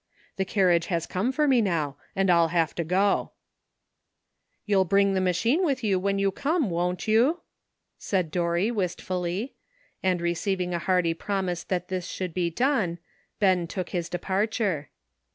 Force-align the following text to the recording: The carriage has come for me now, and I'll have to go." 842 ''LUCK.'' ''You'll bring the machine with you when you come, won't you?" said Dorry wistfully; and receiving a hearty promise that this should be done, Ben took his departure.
The 0.37 0.45
carriage 0.45 0.87
has 0.87 1.05
come 1.05 1.31
for 1.31 1.47
me 1.47 1.61
now, 1.61 1.95
and 2.15 2.31
I'll 2.31 2.47
have 2.47 2.73
to 2.73 2.83
go." 2.83 3.33
842 4.67 4.67
''LUCK.'' 4.67 4.67
''You'll 4.73 4.89
bring 4.89 5.13
the 5.13 5.21
machine 5.21 5.61
with 5.63 5.83
you 5.85 5.99
when 6.01 6.17
you 6.17 6.31
come, 6.33 6.71
won't 6.73 7.05
you?" 7.07 7.41
said 8.01 8.31
Dorry 8.33 8.71
wistfully; 8.73 9.53
and 10.01 10.17
receiving 10.19 10.73
a 10.73 10.79
hearty 10.81 11.13
promise 11.13 11.61
that 11.69 11.89
this 11.93 12.07
should 12.09 12.33
be 12.33 12.49
done, 12.49 12.97
Ben 13.37 13.67
took 13.69 13.89
his 13.93 14.09
departure. 14.09 14.89